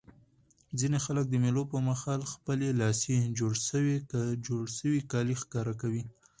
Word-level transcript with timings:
ځيني 0.79 0.99
خلک 1.05 1.25
د 1.29 1.35
مېلو 1.43 1.63
پر 1.71 1.79
مهال 1.87 2.21
خپلي 2.33 2.67
لاسي 2.81 3.17
جوړ 4.45 4.63
سوي 4.81 4.99
کالي 5.11 5.35
ښکاره 5.41 5.73
کوي. 5.81 6.03